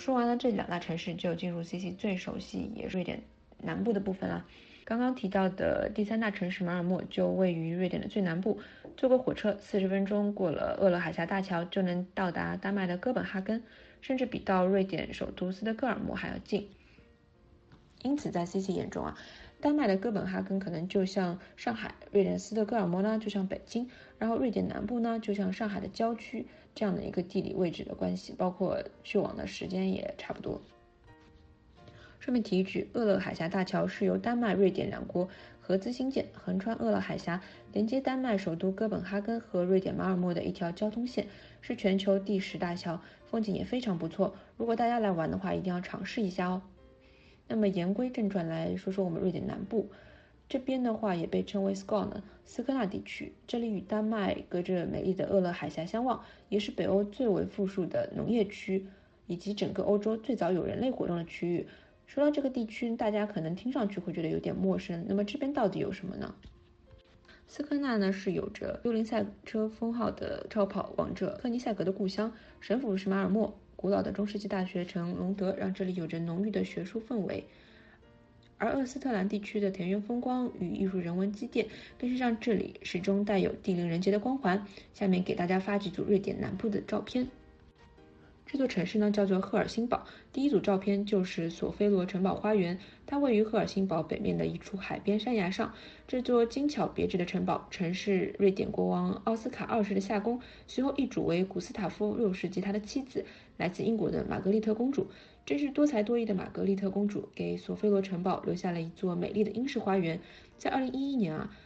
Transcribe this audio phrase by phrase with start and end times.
[0.00, 3.22] 说完了这两大城市，就进入 C C 最熟悉也瑞典
[3.58, 4.46] 南部的部分了。
[4.86, 8.58] 刚刚提到的第三大城市马尔默就位于瑞典的最南部，
[8.96, 13.62] 坐个火车四十分钟过了厄勒海峡大桥就能到达丹麦的哥本哈根，
[14.00, 16.70] 甚至比到瑞典首都斯德哥尔摩还要近。
[18.02, 19.18] 因此，在 C C 眼中啊，
[19.60, 30.62] 丹麦的哥本哈根可能就像上海，瑞典斯德哥尔摩呢就像北京，然后瑞典南部呢就像上海的郊区这样的一个地理位置的关系，包括去往的时间也差不多。
[32.18, 35.28] 顺便提一句，厄勒海峡大桥是由丹麦、瑞典两国
[35.60, 37.40] 合资兴建，横穿厄勒海峡，
[37.72, 41.26] 连接丹麦首都哥本哈根和瑞典马尔默的一条交通线，
[41.60, 44.34] 是全球第十大桥，风景也非常不错。
[44.56, 46.62] 如果大家来玩的话，一定要尝试一下哦。
[47.50, 49.90] 那么言归正传，来说说我们瑞典南部
[50.48, 58.86] 这边的话，也被称为 scone 斯科纳地区，这里与丹麦隔着美丽的厄勒海峡相望，也是北欧最为富庶的农业区，
[59.26, 61.66] 以及整个欧洲最早有人类活动的区域。
[62.06, 65.04] 说到这个地区，大家可能听上去会觉得有点陌生。
[65.08, 66.34] 那么这边到底有什么呢？
[67.48, 77.46] 斯科纳呢是有着幽灵赛车封号的超跑王者特尼塞格的故乡，省府是马尔默，古老的中世纪大学城隆德让这里有着浓郁的学术氛围。
[78.58, 81.66] 而厄斯特兰地区的田园风光与艺术人文积淀，
[81.98, 84.66] 更是让这里始终带有地灵人杰的光环。
[84.92, 87.26] 下面给大家发几组瑞典南部的照片。
[88.52, 90.04] 这座城市呢叫做赫尔辛堡。
[90.32, 95.72] 第一组照片就是索菲罗城堡花园，它位于赫尔辛堡北面的一处海边山崖上。
[96.08, 103.24] 这座精巧别致的城堡曾是瑞典国王奥斯卡二世的夏宫，随后易主为古斯塔夫六世及他的妻子，
[103.56, 105.06] 来自英国的玛格丽特公主。
[105.46, 110.18] 真是多才多艺的玛格丽特公主，给索菲罗城堡留下了一座美丽的英式花园。
[110.58, 111.56] 在二零一一年啊。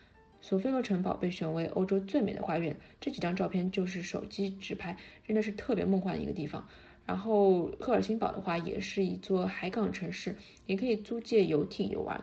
[0.44, 6.68] 索菲罗城堡被选为欧洲最美的花园，这几张照片就是手机直拍，真的是特别梦幻的一个地方。
[7.06, 12.22] 然后赫尔辛堡的话，也是一座海港城市，也可以租借游艇游玩。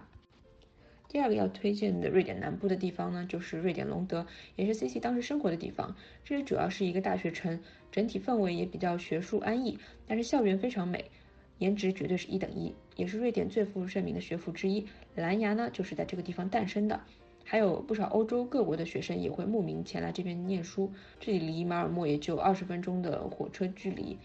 [1.09, 5.95] 第二个要推荐的瑞典南部的地方呢，就是瑞典隆德，也是 C C 当时生活的地方。
[6.23, 7.59] 这里主要是一个大学城，
[7.91, 11.09] 整体氛围也比较学术安逸，但是校园非常美，
[11.57, 14.85] 颜值绝对是一等一，也是瑞典最负盛名的学府之一。
[15.15, 17.01] 蓝牙呢，就是在这个地方诞生的。
[17.44, 20.91] 还有不少欧洲各国的学生也会慕名前来这边念书。
[21.19, 24.18] 这里离马尔默也就二十分钟的火车距离。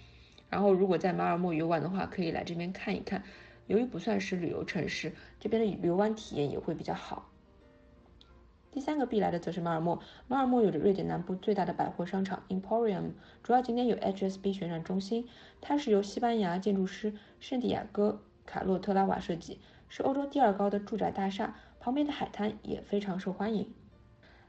[0.48, 3.24] 然后如果在马尔默游玩的话，可以来这边看一看。
[3.66, 7.28] 由于不算是旅游城市，这边的游玩体验也会比较好。
[8.70, 10.00] 第三个必来的则是马尔默。
[10.28, 13.12] 马尔默有着瑞典南部最大的百货商场 Emporium，
[13.42, 15.26] 主要景点有 HSB 旋转中心，
[15.60, 21.56] 它是由西班牙建筑师圣地亚哥卡洛特拉瓦设计，是欧洲第二高的住宅大厦。
[21.86, 23.72] 旁边的海滩也非常受欢迎，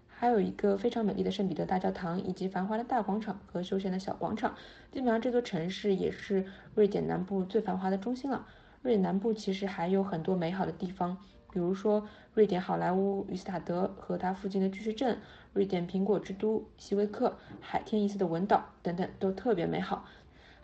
[0.07, 4.55] 还有一个非常美丽的圣彼得大教堂，以及繁华的大广场和休闲的小广场。
[4.91, 8.47] 基本上这座城市也是瑞典南部最繁华的中心了。
[8.81, 11.15] 瑞典南部其实还有很多美好的地方，
[11.51, 15.19] 比如说瑞典好莱坞于斯塔德和它附近的巨石阵，
[15.53, 20.07] 瑞典苹果之都希维克，海天一色的文岛等等，都特别美好。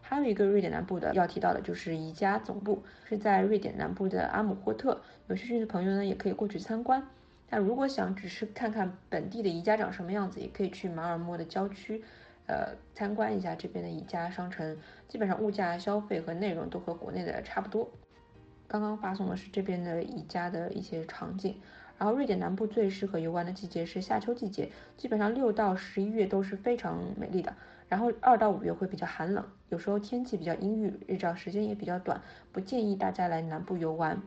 [0.05, 5.01] 还有一个瑞典南部的要提到的，就是宜家总部是在瑞典南部的阿姆霍特。
[5.27, 7.01] 有兴趣的朋友呢，也可以过去参观。
[7.49, 12.03] 那如果想只是看看本地的宜家长什么样子，也可以去马尔默的郊区，
[12.45, 14.77] 呃，参观一下这边的宜家商城。
[15.07, 17.89] 基本上物价、消费和内容都和国内的差不多。
[18.67, 21.59] 刚刚发送的是这边的宜家的一些场景。
[21.97, 27.55] 然后瑞典南部最适合游玩的季节是夏秋季节，基本上六到十一月都是非常美丽的。
[27.87, 32.19] 然后二到五月会比较寒冷，有时候天气比较阴郁，日照时间也比较短，
[32.51, 34.19] 不建议大家来南部游玩。